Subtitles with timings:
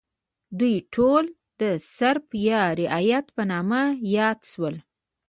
[0.59, 1.23] دوی ټول
[1.59, 1.61] د
[1.97, 3.81] سرف یا رعیت په نامه
[4.17, 4.75] یاد شول.